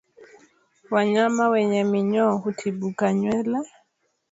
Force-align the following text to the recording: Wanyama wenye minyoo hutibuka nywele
Wanyama 0.91 1.43
wenye 1.51 1.81
minyoo 1.91 2.35
hutibuka 2.41 3.05
nywele 3.13 3.57